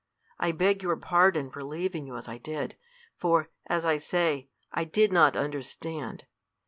I 0.39 0.51
beg 0.51 0.81
your 0.81 0.95
pardon 0.97 1.51
for 1.51 1.63
leaving 1.63 2.07
you 2.07 2.17
as 2.17 2.27
I 2.27 2.39
did, 2.39 2.75
for, 3.19 3.51
as 3.67 3.85
I 3.85 3.97
say, 3.99 4.49
I 4.71 4.83
did 4.83 5.13
not 5.13 5.37
understand. 5.37 6.25